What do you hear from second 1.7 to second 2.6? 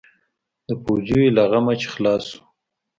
چې خلاص سو.